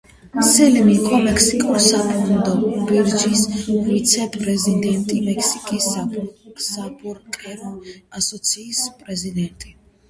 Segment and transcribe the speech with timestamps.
[0.51, 2.55] სლიმი იყო მექსიკის საფონდო
[2.87, 3.45] ბირჟის
[3.91, 5.89] ვიცე პრეზიდენტი და მექსიკის
[6.71, 7.73] საბროკერო
[8.23, 9.81] ასოციაციის პრეზიდენტი.